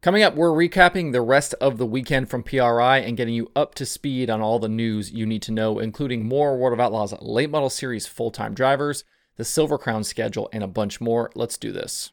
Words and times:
Coming 0.00 0.22
up, 0.22 0.36
we're 0.36 0.50
recapping 0.50 1.10
the 1.10 1.20
rest 1.20 1.54
of 1.54 1.76
the 1.76 1.84
weekend 1.84 2.30
from 2.30 2.44
PRI 2.44 2.98
and 2.98 3.16
getting 3.16 3.34
you 3.34 3.50
up 3.56 3.74
to 3.74 3.84
speed 3.84 4.30
on 4.30 4.40
all 4.40 4.60
the 4.60 4.68
news 4.68 5.10
you 5.10 5.26
need 5.26 5.42
to 5.42 5.50
know, 5.50 5.80
including 5.80 6.24
more 6.24 6.56
World 6.56 6.72
of 6.72 6.78
Outlaws 6.78 7.12
late 7.20 7.50
model 7.50 7.68
series 7.68 8.06
full 8.06 8.30
time 8.30 8.54
drivers, 8.54 9.02
the 9.38 9.44
Silver 9.44 9.76
Crown 9.76 10.04
schedule, 10.04 10.48
and 10.52 10.62
a 10.62 10.68
bunch 10.68 11.00
more. 11.00 11.32
Let's 11.34 11.58
do 11.58 11.72
this. 11.72 12.12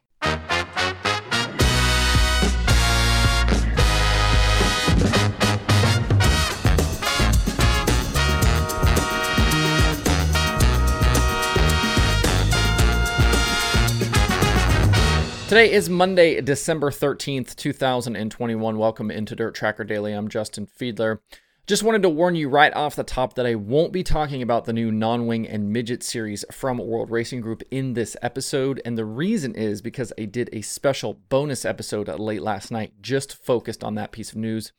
Today 15.48 15.70
is 15.70 15.88
Monday, 15.88 16.40
December 16.40 16.90
13th, 16.90 17.54
2021. 17.54 18.78
Welcome 18.78 19.12
into 19.12 19.36
Dirt 19.36 19.54
Tracker 19.54 19.84
Daily. 19.84 20.12
I'm 20.12 20.26
Justin 20.26 20.66
Fiedler. 20.66 21.20
Just 21.68 21.84
wanted 21.84 22.02
to 22.02 22.08
warn 22.08 22.34
you 22.34 22.48
right 22.48 22.74
off 22.74 22.96
the 22.96 23.04
top 23.04 23.34
that 23.34 23.46
I 23.46 23.54
won't 23.54 23.92
be 23.92 24.02
talking 24.02 24.42
about 24.42 24.64
the 24.64 24.72
new 24.72 24.90
non 24.90 25.28
wing 25.28 25.46
and 25.46 25.72
midget 25.72 26.02
series 26.02 26.44
from 26.50 26.78
World 26.78 27.12
Racing 27.12 27.42
Group 27.42 27.62
in 27.70 27.94
this 27.94 28.16
episode. 28.22 28.82
And 28.84 28.98
the 28.98 29.04
reason 29.04 29.54
is 29.54 29.80
because 29.80 30.12
I 30.18 30.24
did 30.24 30.50
a 30.52 30.62
special 30.62 31.20
bonus 31.28 31.64
episode 31.64 32.08
late 32.08 32.42
last 32.42 32.72
night 32.72 32.94
just 33.00 33.36
focused 33.36 33.84
on 33.84 33.94
that 33.94 34.10
piece 34.10 34.32
of 34.32 34.38
news. 34.38 34.72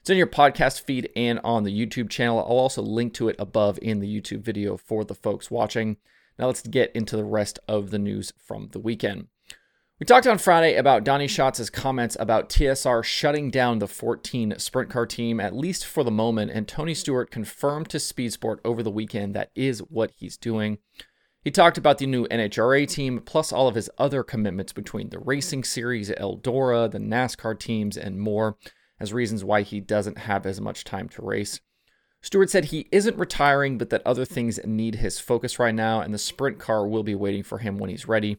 It's 0.00 0.10
in 0.10 0.18
your 0.18 0.26
podcast 0.26 0.80
feed 0.80 1.12
and 1.14 1.38
on 1.44 1.62
the 1.62 1.86
YouTube 1.86 2.10
channel. 2.10 2.40
I'll 2.40 2.58
also 2.58 2.82
link 2.82 3.14
to 3.14 3.28
it 3.28 3.36
above 3.38 3.78
in 3.80 4.00
the 4.00 4.20
YouTube 4.20 4.40
video 4.40 4.76
for 4.76 5.04
the 5.04 5.14
folks 5.14 5.48
watching. 5.48 5.96
Now 6.40 6.46
let's 6.46 6.62
get 6.62 6.90
into 6.96 7.16
the 7.16 7.24
rest 7.24 7.60
of 7.68 7.90
the 7.90 8.00
news 8.00 8.32
from 8.36 8.70
the 8.72 8.80
weekend. 8.80 9.28
We 10.00 10.04
talked 10.04 10.28
on 10.28 10.38
Friday 10.38 10.76
about 10.76 11.02
Donny 11.02 11.26
Schatz' 11.26 11.70
comments 11.70 12.16
about 12.20 12.48
TSR 12.48 13.02
shutting 13.02 13.50
down 13.50 13.80
the 13.80 13.88
14 13.88 14.54
sprint 14.58 14.90
car 14.90 15.06
team, 15.06 15.40
at 15.40 15.56
least 15.56 15.84
for 15.84 16.04
the 16.04 16.10
moment, 16.12 16.52
and 16.52 16.68
Tony 16.68 16.94
Stewart 16.94 17.32
confirmed 17.32 17.88
to 17.88 17.98
Speed 17.98 18.32
Sport 18.32 18.60
over 18.64 18.84
the 18.84 18.92
weekend 18.92 19.34
that 19.34 19.50
is 19.56 19.80
what 19.80 20.12
he's 20.12 20.36
doing. 20.36 20.78
He 21.42 21.50
talked 21.50 21.78
about 21.78 21.98
the 21.98 22.06
new 22.06 22.28
NHRA 22.28 22.86
team, 22.86 23.18
plus 23.18 23.50
all 23.50 23.66
of 23.66 23.74
his 23.74 23.90
other 23.98 24.22
commitments 24.22 24.72
between 24.72 25.08
the 25.08 25.18
racing 25.18 25.64
series, 25.64 26.10
Eldora, 26.10 26.88
the 26.88 27.00
NASCAR 27.00 27.58
teams, 27.58 27.96
and 27.96 28.20
more, 28.20 28.56
as 29.00 29.12
reasons 29.12 29.42
why 29.42 29.62
he 29.62 29.80
doesn't 29.80 30.18
have 30.18 30.46
as 30.46 30.60
much 30.60 30.84
time 30.84 31.08
to 31.08 31.22
race. 31.22 31.60
Stewart 32.22 32.50
said 32.50 32.66
he 32.66 32.86
isn't 32.92 33.18
retiring, 33.18 33.78
but 33.78 33.90
that 33.90 34.02
other 34.06 34.24
things 34.24 34.60
need 34.64 34.94
his 34.94 35.18
focus 35.18 35.58
right 35.58 35.74
now, 35.74 36.00
and 36.00 36.14
the 36.14 36.18
sprint 36.18 36.60
car 36.60 36.86
will 36.86 37.02
be 37.02 37.16
waiting 37.16 37.42
for 37.42 37.58
him 37.58 37.78
when 37.78 37.90
he's 37.90 38.06
ready. 38.06 38.38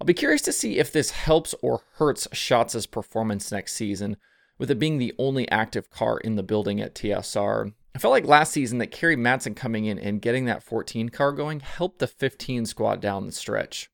I'll 0.00 0.06
be 0.06 0.14
curious 0.14 0.42
to 0.42 0.52
see 0.52 0.78
if 0.78 0.92
this 0.92 1.10
helps 1.10 1.54
or 1.60 1.82
hurts 1.94 2.28
Schatz' 2.32 2.86
performance 2.86 3.50
next 3.50 3.74
season, 3.74 4.16
with 4.56 4.70
it 4.70 4.78
being 4.78 4.98
the 4.98 5.14
only 5.18 5.50
active 5.50 5.90
car 5.90 6.18
in 6.18 6.36
the 6.36 6.42
building 6.44 6.80
at 6.80 6.94
TSR. 6.94 7.72
I 7.96 7.98
felt 7.98 8.12
like 8.12 8.24
last 8.24 8.52
season 8.52 8.78
that 8.78 8.92
Kerry 8.92 9.16
Madsen 9.16 9.56
coming 9.56 9.86
in 9.86 9.98
and 9.98 10.22
getting 10.22 10.44
that 10.44 10.62
14 10.62 11.08
car 11.08 11.32
going 11.32 11.58
helped 11.58 11.98
the 11.98 12.06
15 12.06 12.66
squad 12.66 13.00
down 13.00 13.26
the 13.26 13.32
stretch. 13.32 13.90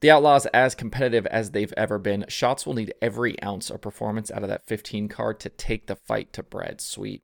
The 0.00 0.10
Outlaws, 0.10 0.46
as 0.46 0.74
competitive 0.74 1.26
as 1.26 1.50
they've 1.50 1.72
ever 1.76 1.98
been, 1.98 2.24
Schatz 2.28 2.64
will 2.64 2.74
need 2.74 2.94
every 3.02 3.42
ounce 3.42 3.68
of 3.68 3.82
performance 3.82 4.30
out 4.30 4.42
of 4.42 4.48
that 4.48 4.66
15 4.66 5.08
car 5.08 5.34
to 5.34 5.50
take 5.50 5.86
the 5.86 5.96
fight 5.96 6.32
to 6.32 6.42
Brad 6.42 6.80
Sweet. 6.80 7.22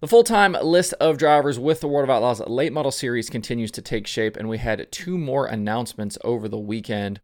The 0.00 0.08
full 0.08 0.24
time 0.24 0.52
list 0.52 0.92
of 1.00 1.16
drivers 1.16 1.58
with 1.58 1.80
the 1.80 1.88
World 1.88 2.04
of 2.04 2.14
Outlaws 2.14 2.40
late 2.46 2.72
model 2.72 2.92
series 2.92 3.30
continues 3.30 3.70
to 3.70 3.80
take 3.80 4.06
shape, 4.06 4.36
and 4.36 4.46
we 4.46 4.58
had 4.58 4.92
two 4.92 5.16
more 5.16 5.46
announcements 5.46 6.18
over 6.22 6.48
the 6.48 6.58
weekend. 6.58 7.22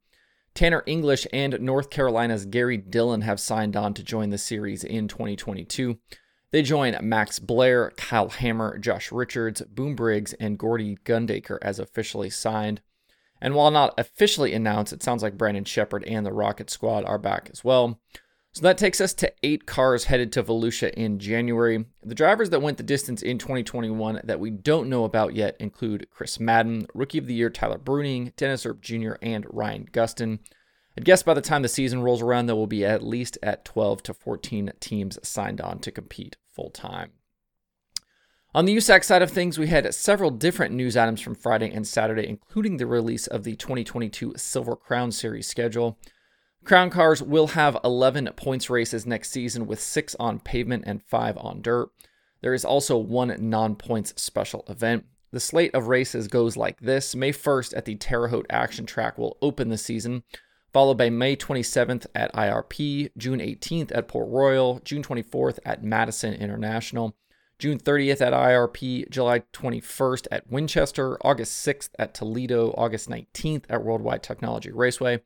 Tanner 0.54 0.82
English 0.86 1.26
and 1.34 1.60
North 1.60 1.90
Carolina's 1.90 2.46
Gary 2.46 2.78
Dillon 2.78 3.20
have 3.20 3.40
signed 3.40 3.76
on 3.76 3.92
to 3.92 4.02
join 4.02 4.30
the 4.30 4.38
series 4.38 4.84
in 4.84 5.06
2022. 5.06 5.98
They 6.50 6.62
join 6.62 6.96
Max 7.02 7.38
Blair, 7.38 7.92
Kyle 7.98 8.30
Hammer, 8.30 8.78
Josh 8.78 9.12
Richards, 9.12 9.60
Boom 9.60 9.94
Briggs, 9.94 10.32
and 10.34 10.58
Gordy 10.58 10.96
Gundaker 11.04 11.58
as 11.60 11.78
officially 11.78 12.30
signed. 12.30 12.80
And 13.38 13.54
while 13.54 13.70
not 13.70 13.92
officially 13.98 14.54
announced, 14.54 14.94
it 14.94 15.02
sounds 15.02 15.22
like 15.22 15.36
Brandon 15.36 15.64
Sheppard 15.64 16.04
and 16.04 16.24
the 16.24 16.32
Rocket 16.32 16.70
Squad 16.70 17.04
are 17.04 17.18
back 17.18 17.50
as 17.52 17.62
well. 17.62 18.00
So 18.54 18.60
that 18.62 18.76
takes 18.76 19.00
us 19.00 19.14
to 19.14 19.32
eight 19.42 19.64
cars 19.64 20.04
headed 20.04 20.30
to 20.32 20.42
Volusia 20.42 20.92
in 20.92 21.18
January. 21.18 21.86
The 22.02 22.14
drivers 22.14 22.50
that 22.50 22.60
went 22.60 22.76
the 22.76 22.82
distance 22.82 23.22
in 23.22 23.38
2021 23.38 24.20
that 24.24 24.40
we 24.40 24.50
don't 24.50 24.90
know 24.90 25.04
about 25.04 25.34
yet 25.34 25.56
include 25.58 26.06
Chris 26.10 26.38
Madden, 26.38 26.86
Rookie 26.92 27.16
of 27.16 27.26
the 27.26 27.32
Year 27.32 27.48
Tyler 27.48 27.78
Bruening, 27.78 28.36
Dennis 28.36 28.66
Erb 28.66 28.82
Jr., 28.82 29.12
and 29.22 29.46
Ryan 29.48 29.88
Gustin. 29.90 30.40
I'd 30.98 31.06
guess 31.06 31.22
by 31.22 31.32
the 31.32 31.40
time 31.40 31.62
the 31.62 31.68
season 31.68 32.02
rolls 32.02 32.20
around, 32.20 32.44
there 32.44 32.54
will 32.54 32.66
be 32.66 32.84
at 32.84 33.02
least 33.02 33.38
at 33.42 33.64
12 33.64 34.02
to 34.02 34.12
14 34.12 34.72
teams 34.80 35.18
signed 35.26 35.62
on 35.62 35.78
to 35.78 35.90
compete 35.90 36.36
full 36.46 36.68
time. 36.68 37.12
On 38.54 38.66
the 38.66 38.76
USAC 38.76 39.02
side 39.02 39.22
of 39.22 39.30
things, 39.30 39.58
we 39.58 39.68
had 39.68 39.94
several 39.94 40.30
different 40.30 40.74
news 40.74 40.94
items 40.94 41.22
from 41.22 41.34
Friday 41.34 41.72
and 41.72 41.86
Saturday, 41.86 42.28
including 42.28 42.76
the 42.76 42.86
release 42.86 43.26
of 43.26 43.44
the 43.44 43.56
2022 43.56 44.34
Silver 44.36 44.76
Crown 44.76 45.10
Series 45.10 45.48
schedule. 45.48 45.98
Crown 46.64 46.90
Cars 46.90 47.20
will 47.20 47.48
have 47.48 47.76
11 47.82 48.30
points 48.36 48.70
races 48.70 49.04
next 49.04 49.30
season 49.32 49.66
with 49.66 49.80
six 49.80 50.14
on 50.20 50.38
pavement 50.38 50.84
and 50.86 51.02
five 51.02 51.36
on 51.38 51.60
dirt. 51.60 51.90
There 52.40 52.54
is 52.54 52.64
also 52.64 52.96
one 52.96 53.34
non 53.38 53.74
points 53.74 54.14
special 54.16 54.64
event. 54.68 55.06
The 55.32 55.40
slate 55.40 55.74
of 55.74 55.88
races 55.88 56.28
goes 56.28 56.56
like 56.56 56.80
this 56.80 57.16
May 57.16 57.32
1st 57.32 57.76
at 57.76 57.84
the 57.84 57.96
Terre 57.96 58.28
Haute 58.28 58.46
Action 58.48 58.86
Track 58.86 59.18
will 59.18 59.38
open 59.42 59.70
the 59.70 59.78
season, 59.78 60.22
followed 60.72 60.98
by 60.98 61.10
May 61.10 61.34
27th 61.34 62.06
at 62.14 62.32
IRP, 62.32 63.10
June 63.16 63.40
18th 63.40 63.90
at 63.94 64.06
Port 64.06 64.28
Royal, 64.28 64.80
June 64.84 65.02
24th 65.02 65.58
at 65.64 65.82
Madison 65.82 66.34
International, 66.34 67.16
June 67.58 67.78
30th 67.78 68.20
at 68.20 68.32
IRP, 68.32 69.10
July 69.10 69.40
21st 69.52 70.28
at 70.30 70.50
Winchester, 70.50 71.18
August 71.22 71.66
6th 71.66 71.90
at 71.98 72.14
Toledo, 72.14 72.72
August 72.76 73.08
19th 73.08 73.64
at 73.68 73.82
Worldwide 73.82 74.22
Technology 74.22 74.70
Raceway. 74.70 75.22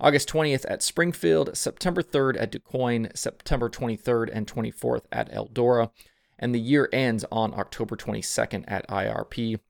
August 0.00 0.28
20th 0.28 0.64
at 0.68 0.82
Springfield, 0.82 1.56
September 1.56 2.02
3rd 2.02 2.40
at 2.40 2.52
DuQuoin, 2.52 3.16
September 3.16 3.70
23rd 3.70 4.28
and 4.32 4.46
24th 4.46 5.04
at 5.12 5.32
Eldora, 5.32 5.90
and 6.38 6.54
the 6.54 6.60
year 6.60 6.88
ends 6.92 7.24
on 7.30 7.54
October 7.54 7.96
22nd 7.96 8.64
at 8.66 8.86
IRP. 8.88 9.60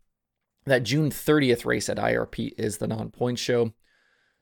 That 0.65 0.83
June 0.83 1.11
30th 1.11 1.67
race 1.67 1.89
at 1.89 1.99
IRP 1.99 2.53
is 2.57 2.79
the 2.79 2.87
non 2.87 3.11
point 3.11 3.39
show. 3.39 3.73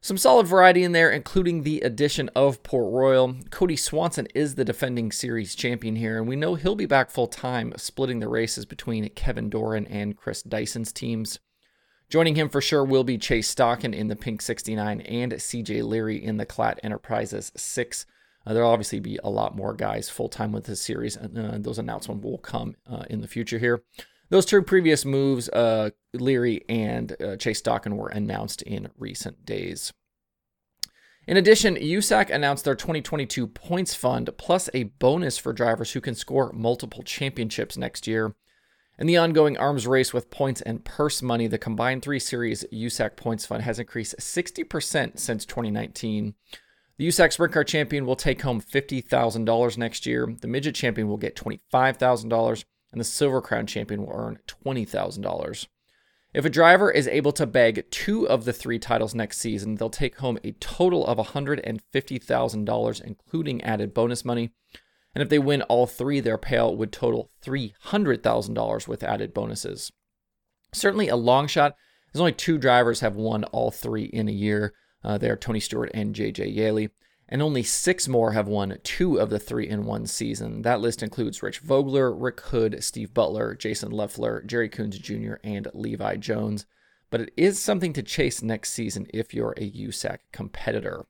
Some 0.00 0.16
solid 0.16 0.48
variety 0.48 0.82
in 0.82 0.92
there, 0.92 1.10
including 1.10 1.62
the 1.62 1.80
addition 1.80 2.28
of 2.34 2.64
Port 2.64 2.92
Royal. 2.92 3.34
Kody 3.50 3.78
Swanson 3.78 4.26
is 4.34 4.56
the 4.56 4.64
defending 4.64 5.12
series 5.12 5.54
champion 5.54 5.94
here, 5.94 6.18
and 6.18 6.26
we 6.26 6.34
know 6.34 6.56
he'll 6.56 6.74
be 6.74 6.86
back 6.86 7.08
full 7.08 7.28
time, 7.28 7.72
splitting 7.76 8.18
the 8.18 8.28
races 8.28 8.64
between 8.64 9.08
Kevin 9.10 9.48
Doran 9.48 9.86
and 9.86 10.16
Chris 10.16 10.42
Dyson's 10.42 10.92
teams. 10.92 11.38
Joining 12.12 12.34
him 12.34 12.50
for 12.50 12.60
sure 12.60 12.84
will 12.84 13.04
be 13.04 13.16
Chase 13.16 13.54
Stockon 13.54 13.94
in 13.94 14.08
the 14.08 14.16
Pink 14.16 14.42
69 14.42 15.00
and 15.00 15.32
CJ 15.32 15.82
Leary 15.82 16.22
in 16.22 16.36
the 16.36 16.44
Klatt 16.44 16.78
Enterprises 16.82 17.50
6. 17.56 18.04
Uh, 18.46 18.52
there'll 18.52 18.70
obviously 18.70 19.00
be 19.00 19.18
a 19.24 19.30
lot 19.30 19.56
more 19.56 19.72
guys 19.72 20.10
full 20.10 20.28
time 20.28 20.52
with 20.52 20.64
this 20.64 20.82
series, 20.82 21.16
and 21.16 21.38
uh, 21.38 21.56
those 21.56 21.78
announcements 21.78 22.22
will 22.22 22.36
come 22.36 22.76
uh, 22.86 23.04
in 23.08 23.22
the 23.22 23.26
future 23.26 23.58
here. 23.58 23.82
Those 24.28 24.44
two 24.44 24.60
previous 24.60 25.06
moves, 25.06 25.48
uh, 25.48 25.88
Leary 26.12 26.66
and 26.68 27.16
uh, 27.18 27.36
Chase 27.36 27.62
Stockon, 27.62 27.96
were 27.96 28.10
announced 28.10 28.60
in 28.60 28.90
recent 28.98 29.46
days. 29.46 29.94
In 31.26 31.38
addition, 31.38 31.76
USAC 31.76 32.28
announced 32.28 32.66
their 32.66 32.74
2022 32.74 33.46
points 33.46 33.94
fund 33.94 34.28
plus 34.36 34.68
a 34.74 34.82
bonus 34.82 35.38
for 35.38 35.54
drivers 35.54 35.92
who 35.92 36.02
can 36.02 36.14
score 36.14 36.52
multiple 36.52 37.02
championships 37.04 37.78
next 37.78 38.06
year. 38.06 38.34
In 39.02 39.08
the 39.08 39.16
ongoing 39.16 39.56
arms 39.56 39.84
race 39.84 40.14
with 40.14 40.30
points 40.30 40.60
and 40.60 40.84
purse 40.84 41.22
money, 41.22 41.48
the 41.48 41.58
combined 41.58 42.02
three 42.02 42.20
series 42.20 42.64
USAC 42.72 43.16
points 43.16 43.44
fund 43.44 43.64
has 43.64 43.80
increased 43.80 44.14
60% 44.16 45.18
since 45.18 45.44
2019. 45.44 46.34
The 46.98 47.08
USAC 47.08 47.32
Sprint 47.32 47.52
Car 47.52 47.64
Champion 47.64 48.06
will 48.06 48.14
take 48.14 48.42
home 48.42 48.60
$50,000 48.60 49.76
next 49.76 50.06
year. 50.06 50.32
The 50.40 50.46
Midget 50.46 50.76
Champion 50.76 51.08
will 51.08 51.16
get 51.16 51.34
$25,000, 51.34 52.64
and 52.92 53.00
the 53.00 53.04
Silver 53.04 53.40
Crown 53.40 53.66
Champion 53.66 54.02
will 54.02 54.12
earn 54.14 54.38
$20,000. 54.46 55.66
If 56.32 56.44
a 56.44 56.48
driver 56.48 56.88
is 56.88 57.08
able 57.08 57.32
to 57.32 57.44
bag 57.44 57.84
two 57.90 58.28
of 58.28 58.44
the 58.44 58.52
three 58.52 58.78
titles 58.78 59.16
next 59.16 59.38
season, 59.38 59.74
they'll 59.74 59.90
take 59.90 60.18
home 60.18 60.38
a 60.44 60.52
total 60.52 61.04
of 61.08 61.18
$150,000, 61.18 63.00
including 63.02 63.64
added 63.64 63.94
bonus 63.94 64.24
money. 64.24 64.52
And 65.14 65.22
if 65.22 65.28
they 65.28 65.38
win 65.38 65.62
all 65.62 65.86
three, 65.86 66.20
their 66.20 66.38
payout 66.38 66.76
would 66.76 66.92
total 66.92 67.30
$300,000 67.44 68.88
with 68.88 69.02
added 69.02 69.34
bonuses. 69.34 69.92
Certainly 70.72 71.08
a 71.08 71.16
long 71.16 71.46
shot. 71.46 71.76
There's 72.12 72.20
only 72.20 72.32
two 72.32 72.58
drivers 72.58 73.00
have 73.00 73.16
won 73.16 73.44
all 73.44 73.70
three 73.70 74.04
in 74.04 74.28
a 74.28 74.32
year. 74.32 74.74
Uh, 75.04 75.18
they 75.18 75.28
are 75.28 75.36
Tony 75.36 75.60
Stewart 75.60 75.90
and 75.92 76.14
JJ 76.14 76.54
Yeley. 76.54 76.90
And 77.28 77.40
only 77.40 77.62
six 77.62 78.08
more 78.08 78.32
have 78.32 78.46
won 78.46 78.78
two 78.82 79.18
of 79.18 79.30
the 79.30 79.38
three 79.38 79.66
in 79.66 79.86
one 79.86 80.06
season. 80.06 80.62
That 80.62 80.80
list 80.80 81.02
includes 81.02 81.42
Rich 81.42 81.60
Vogler, 81.60 82.14
Rick 82.14 82.40
Hood, 82.40 82.84
Steve 82.84 83.14
Butler, 83.14 83.54
Jason 83.54 83.90
Leffler, 83.90 84.42
Jerry 84.42 84.68
Coons 84.68 84.98
Jr., 84.98 85.34
and 85.42 85.68
Levi 85.72 86.16
Jones. 86.16 86.66
But 87.10 87.22
it 87.22 87.32
is 87.36 87.58
something 87.58 87.94
to 87.94 88.02
chase 88.02 88.42
next 88.42 88.72
season 88.72 89.06
if 89.14 89.32
you're 89.32 89.54
a 89.56 89.70
USAC 89.70 90.18
competitor. 90.32 91.06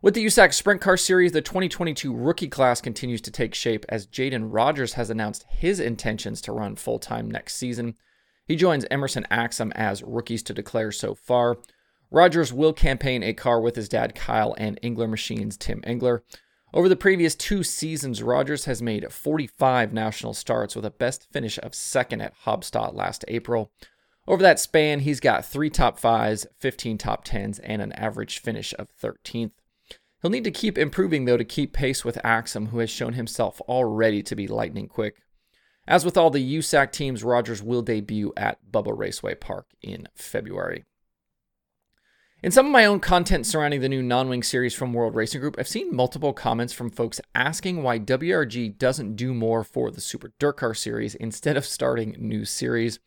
With 0.00 0.14
the 0.14 0.24
USAC 0.24 0.54
Sprint 0.54 0.80
Car 0.80 0.96
Series, 0.96 1.32
the 1.32 1.42
2022 1.42 2.14
rookie 2.14 2.46
class 2.46 2.80
continues 2.80 3.20
to 3.22 3.32
take 3.32 3.52
shape 3.52 3.84
as 3.88 4.06
Jadon 4.06 4.46
Rogers 4.46 4.92
has 4.92 5.10
announced 5.10 5.44
his 5.48 5.80
intentions 5.80 6.40
to 6.42 6.52
run 6.52 6.76
full 6.76 7.00
time 7.00 7.28
next 7.28 7.56
season. 7.56 7.96
He 8.46 8.54
joins 8.54 8.86
Emerson 8.92 9.26
Axsom 9.28 9.72
as 9.74 10.04
rookies 10.04 10.44
to 10.44 10.54
declare 10.54 10.92
so 10.92 11.16
far. 11.16 11.58
Rogers 12.12 12.52
will 12.52 12.72
campaign 12.72 13.24
a 13.24 13.34
car 13.34 13.60
with 13.60 13.74
his 13.74 13.88
dad 13.88 14.14
Kyle 14.14 14.54
and 14.56 14.78
Engler 14.84 15.08
Machines 15.08 15.56
Tim 15.56 15.82
Engler. 15.84 16.22
Over 16.72 16.88
the 16.88 16.94
previous 16.94 17.34
two 17.34 17.64
seasons, 17.64 18.22
Rogers 18.22 18.66
has 18.66 18.80
made 18.80 19.12
45 19.12 19.92
national 19.92 20.34
starts 20.34 20.76
with 20.76 20.84
a 20.84 20.92
best 20.92 21.26
finish 21.32 21.58
of 21.58 21.74
second 21.74 22.20
at 22.20 22.34
Haubstadt 22.44 22.94
last 22.94 23.24
April. 23.26 23.72
Over 24.28 24.44
that 24.44 24.60
span, 24.60 25.00
he's 25.00 25.18
got 25.18 25.44
three 25.44 25.70
top 25.70 25.98
fives, 25.98 26.46
15 26.58 26.98
top 26.98 27.24
tens, 27.24 27.58
and 27.58 27.82
an 27.82 27.90
average 27.92 28.38
finish 28.38 28.72
of 28.78 28.96
13th. 29.02 29.50
He'll 30.20 30.30
need 30.30 30.44
to 30.44 30.50
keep 30.50 30.76
improving, 30.76 31.24
though, 31.24 31.36
to 31.36 31.44
keep 31.44 31.72
pace 31.72 32.04
with 32.04 32.18
Axsom, 32.24 32.68
who 32.68 32.78
has 32.78 32.90
shown 32.90 33.12
himself 33.12 33.60
already 33.62 34.22
to 34.24 34.34
be 34.34 34.48
lightning 34.48 34.88
quick. 34.88 35.22
As 35.86 36.04
with 36.04 36.16
all 36.16 36.30
the 36.30 36.56
USAC 36.58 36.92
teams, 36.92 37.24
Rogers 37.24 37.62
will 37.62 37.82
debut 37.82 38.32
at 38.36 38.58
Bubba 38.70 38.96
Raceway 38.96 39.36
Park 39.36 39.68
in 39.80 40.08
February. 40.14 40.84
In 42.42 42.52
some 42.52 42.66
of 42.66 42.72
my 42.72 42.84
own 42.84 43.00
content 43.00 43.46
surrounding 43.46 43.80
the 43.80 43.88
new 43.88 44.02
non 44.02 44.28
wing 44.28 44.42
series 44.42 44.74
from 44.74 44.92
World 44.92 45.14
Racing 45.14 45.40
Group, 45.40 45.56
I've 45.58 45.66
seen 45.66 45.94
multiple 45.94 46.32
comments 46.32 46.72
from 46.72 46.90
folks 46.90 47.20
asking 47.34 47.82
why 47.82 47.98
WRG 47.98 48.78
doesn't 48.78 49.16
do 49.16 49.32
more 49.32 49.64
for 49.64 49.90
the 49.90 50.00
Super 50.00 50.32
DIRTcar 50.38 50.76
series 50.76 51.14
instead 51.16 51.56
of 51.56 51.64
starting 51.64 52.14
new 52.18 52.44
series. 52.44 53.00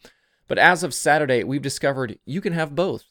But 0.48 0.58
as 0.58 0.84
of 0.84 0.94
Saturday, 0.94 1.44
we've 1.46 1.62
discovered 1.62 2.20
you 2.26 2.42
can 2.42 2.52
have 2.52 2.76
both. 2.76 3.06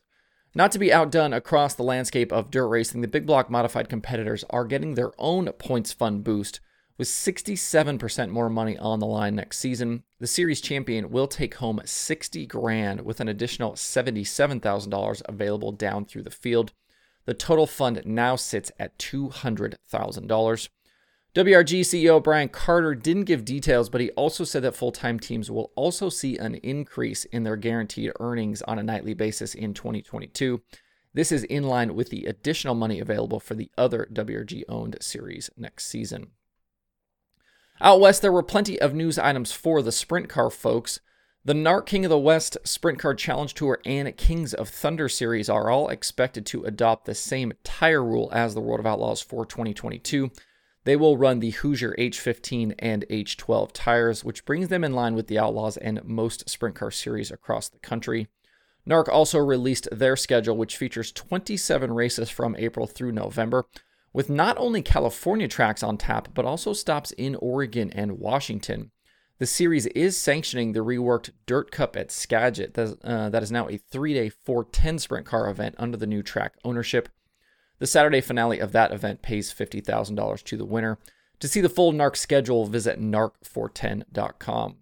Not 0.54 0.72
to 0.72 0.78
be 0.78 0.92
outdone 0.92 1.32
across 1.32 1.74
the 1.74 1.82
landscape 1.82 2.32
of 2.32 2.50
dirt 2.50 2.68
racing, 2.68 3.00
the 3.00 3.08
big 3.08 3.26
block 3.26 3.50
modified 3.50 3.88
competitors 3.88 4.44
are 4.50 4.64
getting 4.64 4.94
their 4.94 5.12
own 5.18 5.46
points 5.52 5.92
fund 5.92 6.24
boost 6.24 6.60
with 7.00 7.08
67% 7.08 8.28
more 8.28 8.50
money 8.50 8.76
on 8.76 8.98
the 8.98 9.06
line 9.06 9.34
next 9.34 9.58
season, 9.58 10.02
the 10.18 10.26
series 10.26 10.60
champion 10.60 11.10
will 11.10 11.26
take 11.26 11.54
home 11.54 11.80
60 11.82 12.44
grand 12.44 13.00
with 13.00 13.20
an 13.20 13.28
additional 13.28 13.72
$77,000 13.72 15.22
available 15.24 15.72
down 15.72 16.04
through 16.04 16.24
the 16.24 16.30
field. 16.30 16.74
The 17.24 17.32
total 17.32 17.66
fund 17.66 18.02
now 18.04 18.36
sits 18.36 18.70
at 18.78 18.98
$200,000. 18.98 20.68
WRG 21.32 21.82
CEO 21.82 22.20
Brian 22.20 22.48
Carter 22.48 22.92
didn't 22.92 23.24
give 23.24 23.44
details, 23.44 23.88
but 23.88 24.00
he 24.00 24.10
also 24.10 24.42
said 24.42 24.62
that 24.62 24.74
full 24.74 24.90
time 24.90 25.20
teams 25.20 25.48
will 25.48 25.70
also 25.76 26.08
see 26.08 26.36
an 26.36 26.56
increase 26.56 27.24
in 27.26 27.44
their 27.44 27.56
guaranteed 27.56 28.10
earnings 28.18 28.62
on 28.62 28.80
a 28.80 28.82
nightly 28.82 29.14
basis 29.14 29.54
in 29.54 29.72
2022. 29.72 30.60
This 31.14 31.30
is 31.30 31.44
in 31.44 31.62
line 31.62 31.94
with 31.94 32.10
the 32.10 32.24
additional 32.24 32.74
money 32.74 32.98
available 32.98 33.38
for 33.38 33.54
the 33.54 33.70
other 33.78 34.08
WRG 34.12 34.64
owned 34.68 34.96
series 35.00 35.50
next 35.56 35.86
season. 35.86 36.32
Out 37.80 38.00
west, 38.00 38.22
there 38.22 38.32
were 38.32 38.42
plenty 38.42 38.80
of 38.80 38.92
news 38.92 39.16
items 39.16 39.52
for 39.52 39.82
the 39.82 39.92
sprint 39.92 40.28
car 40.28 40.50
folks. 40.50 40.98
The 41.44 41.54
NARC 41.54 41.86
King 41.86 42.04
of 42.04 42.10
the 42.10 42.18
West 42.18 42.58
Sprint 42.64 42.98
Car 42.98 43.14
Challenge 43.14 43.54
Tour 43.54 43.80
and 43.86 44.14
Kings 44.16 44.52
of 44.52 44.68
Thunder 44.68 45.08
series 45.08 45.48
are 45.48 45.70
all 45.70 45.88
expected 45.88 46.44
to 46.46 46.64
adopt 46.64 47.06
the 47.06 47.14
same 47.14 47.54
tire 47.64 48.04
rule 48.04 48.28
as 48.32 48.54
the 48.54 48.60
World 48.60 48.80
of 48.80 48.86
Outlaws 48.86 49.22
for 49.22 49.46
2022. 49.46 50.30
They 50.90 50.96
will 50.96 51.16
run 51.16 51.38
the 51.38 51.50
Hoosier 51.50 51.94
H15 52.00 52.74
and 52.80 53.04
H12 53.08 53.70
tires, 53.72 54.24
which 54.24 54.44
brings 54.44 54.66
them 54.66 54.82
in 54.82 54.92
line 54.92 55.14
with 55.14 55.28
the 55.28 55.38
Outlaws 55.38 55.76
and 55.76 56.02
most 56.02 56.50
sprint 56.50 56.74
car 56.74 56.90
series 56.90 57.30
across 57.30 57.68
the 57.68 57.78
country. 57.78 58.26
NARC 58.88 59.08
also 59.08 59.38
released 59.38 59.86
their 59.92 60.16
schedule, 60.16 60.56
which 60.56 60.76
features 60.76 61.12
27 61.12 61.92
races 61.92 62.28
from 62.28 62.56
April 62.58 62.88
through 62.88 63.12
November, 63.12 63.66
with 64.12 64.28
not 64.28 64.58
only 64.58 64.82
California 64.82 65.46
tracks 65.46 65.84
on 65.84 65.96
tap, 65.96 66.30
but 66.34 66.44
also 66.44 66.72
stops 66.72 67.12
in 67.12 67.36
Oregon 67.36 67.92
and 67.92 68.18
Washington. 68.18 68.90
The 69.38 69.46
series 69.46 69.86
is 69.86 70.18
sanctioning 70.18 70.72
the 70.72 70.80
reworked 70.80 71.30
Dirt 71.46 71.70
Cup 71.70 71.96
at 71.96 72.10
Skagit, 72.10 72.76
uh, 72.76 73.28
that 73.30 73.44
is 73.44 73.52
now 73.52 73.68
a 73.68 73.76
three 73.76 74.12
day 74.12 74.28
410 74.28 74.98
sprint 74.98 75.24
car 75.24 75.48
event 75.48 75.76
under 75.78 75.96
the 75.96 76.08
new 76.08 76.24
track 76.24 76.54
ownership. 76.64 77.08
The 77.80 77.88
Saturday 77.88 78.20
finale 78.20 78.60
of 78.60 78.70
that 78.72 78.92
event 78.92 79.22
pays 79.22 79.52
$50,000 79.52 80.42
to 80.44 80.56
the 80.56 80.64
winner. 80.64 80.98
To 81.40 81.48
see 81.48 81.60
the 81.60 81.68
full 81.68 81.92
NARC 81.92 82.16
schedule, 82.16 82.66
visit 82.66 83.00
narc410.com. 83.00 84.76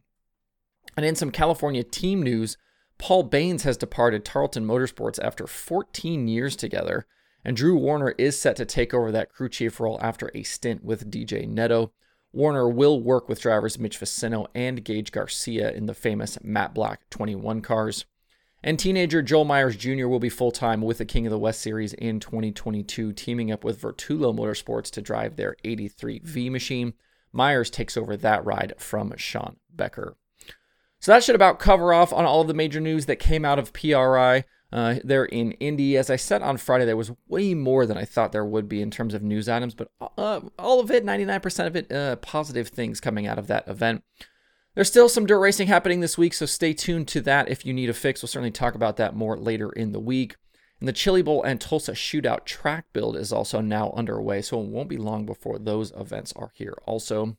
And 0.97 1.07
in 1.07 1.15
some 1.15 1.31
California 1.31 1.85
team 1.85 2.23
news, 2.23 2.59
Paul 2.99 3.23
Baines 3.23 3.63
has 3.63 3.77
departed 3.79 4.25
Tarlton 4.25 4.67
Motorsports 4.67 5.19
after 5.23 5.47
14 5.47 6.29
years 6.29 6.55
together 6.55 7.07
and 7.45 7.57
Drew 7.57 7.77
Warner 7.77 8.15
is 8.19 8.39
set 8.39 8.57
to 8.57 8.65
take 8.65 8.93
over 8.93 9.13
that 9.13 9.33
crew 9.33 9.49
chief 9.49 9.81
role 9.81 9.99
after 10.03 10.31
a 10.35 10.43
stint 10.43 10.85
with 10.85 11.11
DJ 11.11 11.49
Netto. 11.49 11.93
Warner 12.33 12.69
will 12.69 13.01
work 13.01 13.29
with 13.29 13.41
drivers 13.41 13.79
Mitch 13.79 13.97
Faccinto 13.97 14.47
and 14.55 14.85
Gauge 14.85 15.13
Garcia 15.13 15.73
in 15.73 15.87
the 15.87 15.95
famous 15.95 16.39
Matt 16.43 16.75
Black 16.75 17.09
21 17.11 17.63
cars. 17.63 18.05
And 18.63 18.79
teenager 18.79 19.23
Joel 19.23 19.45
Myers 19.45 19.77
Jr. 19.77 20.09
will 20.09 20.19
be 20.19 20.29
full 20.29 20.51
time 20.51 20.83
with 20.83 20.99
the 20.99 21.05
King 21.05 21.27
of 21.27 21.31
the 21.31 21.39
West 21.39 21.61
Series 21.61 21.93
in 21.95 22.19
2022, 22.19 23.13
teaming 23.13 23.53
up 23.53 23.63
with 23.63 23.81
Vertulo 23.81 24.37
Motorsports 24.37 24.91
to 24.93 25.03
drive 25.03 25.37
their 25.37 25.55
83 25.65 26.21
V 26.25 26.51
machine. 26.51 26.95
Myers 27.33 27.71
takes 27.71 27.97
over 27.97 28.17
that 28.17 28.45
ride 28.45 28.75
from 28.79 29.15
Sean 29.17 29.57
Becker. 29.73 30.17
So 31.01 31.13
that 31.13 31.23
should 31.23 31.37
about 31.37 31.61
cover 31.61 31.93
off 31.93 32.13
on 32.13 32.25
all 32.25 32.41
of 32.41 32.49
the 32.49 32.55
major 32.55 32.81
news 32.81 33.07
that 33.07 33.17
came 33.17 33.45
out 33.45 33.61
of 33.61 33.73
PRI. 33.73 34.45
Uh, 34.73 34.97
they're 35.05 35.25
in 35.25 35.53
Indy. 35.53 35.97
As 35.97 36.11
I 36.11 36.17
said 36.17 36.43
on 36.43 36.57
Friday, 36.57 36.85
there 36.85 36.97
was 36.97 37.13
way 37.29 37.55
more 37.55 37.87
than 37.87 37.97
I 37.97 38.05
thought 38.05 38.33
there 38.33 38.45
would 38.45 38.69
be 38.69 38.83
in 38.83 38.91
terms 38.91 39.15
of 39.15 39.23
news 39.23 39.49
items, 39.49 39.75
but 39.75 39.91
uh, 40.01 40.41
all 40.59 40.81
of 40.81 40.91
it, 40.91 41.07
99% 41.07 41.67
of 41.67 41.77
it, 41.77 41.93
uh, 41.93 42.17
positive 42.17 42.69
things 42.69 43.01
coming 43.01 43.27
out 43.27 43.39
of 43.39 43.47
that 43.47 43.67
event. 43.69 44.03
There's 44.79 44.87
still 44.87 45.09
some 45.09 45.27
dirt 45.27 45.41
racing 45.41 45.67
happening 45.67 45.99
this 45.99 46.17
week, 46.17 46.33
so 46.33 46.47
stay 46.47 46.73
tuned 46.73 47.09
to 47.09 47.21
that 47.23 47.49
if 47.49 47.67
you 47.67 47.75
need 47.75 47.91
a 47.91 47.93
fix. 47.93 48.23
We'll 48.23 48.29
certainly 48.29 48.53
talk 48.53 48.77
about 48.77 48.97
that 48.99 49.17
more 49.17 49.37
later 49.37 49.71
in 49.71 49.91
the 49.91 49.99
week. 49.99 50.37
And 50.79 50.87
the 50.87 50.93
Chili 50.93 51.21
Bowl 51.21 51.43
and 51.43 51.61
Tulsa 51.61 51.95
Shootout 51.95 52.45
track 52.45 52.85
build 52.93 53.17
is 53.17 53.33
also 53.33 53.61
now 53.61 53.91
underway, 53.97 54.41
so 54.41 54.61
it 54.61 54.69
won't 54.69 54.89
be 54.89 54.97
long 54.97 55.27
before 55.27 55.59
those 55.59 55.91
events 55.97 56.33
are 56.37 56.53
here 56.55 56.79
also. 56.87 57.37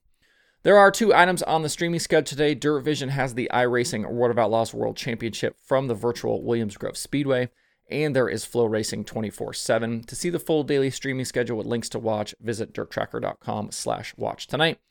There 0.64 0.78
are 0.78 0.92
two 0.92 1.16
items 1.16 1.42
on 1.44 1.62
the 1.62 1.70
streaming 1.70 2.02
schedule 2.02 2.26
today. 2.26 2.56
DIRTVision 2.58 3.08
has 3.08 3.36
the 3.36 3.50
iRacing 3.54 4.12
World 4.12 4.32
of 4.32 4.38
Outlaws 4.38 4.74
World 4.74 4.98
Championship 4.98 5.56
from 5.64 5.88
the 5.88 5.96
virtual 5.96 6.44
Williams 6.44 6.76
Grove 6.76 6.98
Speedway, 6.98 7.52
and 7.90 8.14
there 8.14 8.28
is 8.28 8.44
FloRacing 8.44 9.06
24/7. 9.06 10.04
To 10.08 10.14
see 10.14 10.30
the 10.30 10.40
full 10.40 10.64
daily 10.64 10.90
streaming 10.90 11.24
schedule 11.24 11.56
with 11.56 11.68
links 11.68 11.88
to 11.88 12.00
watch, 12.00 12.36
visit 12.42 12.74
dirttracker.com 12.74 13.72
slash 13.72 14.14
watch 14.18 14.46
tonight. 14.46 14.82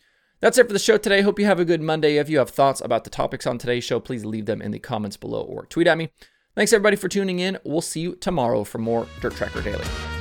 That's 0.41 0.57
it 0.57 0.69
for 0.69 0.73
the 0.73 0.79
show 0.79 0.99
today. 0.99 1.23
Hope 1.23 1.41
you 1.41 1.47
have 1.47 1.59
a 1.59 1.65
good 1.65 1.83
Monday. 1.83 2.17
If 2.17 2.29
you 2.29 2.39
have 2.39 2.51
thoughts 2.51 2.81
about 2.81 3.03
the 3.03 3.11
topics 3.11 3.47
on 3.47 3.59
today's 3.59 3.83
show, 3.83 3.99
please 3.99 4.25
leave 4.25 4.47
them 4.47 4.63
in 4.63 4.71
the 4.71 4.79
comments 4.79 5.17
below 5.17 5.43
or 5.43 5.67
tweet 5.67 5.89
at 5.89 5.99
me. 5.99 6.11
Thanks 6.55 6.73
everybody 6.73 6.97
for 6.97 7.09
tuning 7.09 7.41
in. 7.41 7.59
We'll 7.65 7.81
see 7.81 8.01
you 8.01 8.15
tomorrow 8.15 8.63
for 8.63 8.79
more 8.79 9.09
Dirt 9.21 9.35
Tracker 9.35 9.63
Daily. 9.63 10.18